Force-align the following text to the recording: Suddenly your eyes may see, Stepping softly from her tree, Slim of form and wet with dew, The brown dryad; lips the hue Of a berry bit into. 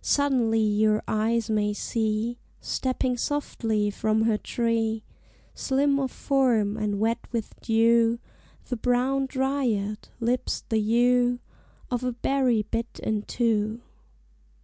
Suddenly 0.00 0.58
your 0.58 1.04
eyes 1.06 1.48
may 1.48 1.72
see, 1.72 2.36
Stepping 2.60 3.16
softly 3.16 3.90
from 3.92 4.22
her 4.22 4.36
tree, 4.36 5.04
Slim 5.54 6.00
of 6.00 6.10
form 6.10 6.76
and 6.76 6.98
wet 6.98 7.20
with 7.30 7.54
dew, 7.60 8.18
The 8.64 8.76
brown 8.76 9.26
dryad; 9.26 10.08
lips 10.18 10.64
the 10.68 10.80
hue 10.80 11.38
Of 11.92 12.02
a 12.02 12.10
berry 12.10 12.62
bit 12.72 12.98
into. 13.04 13.80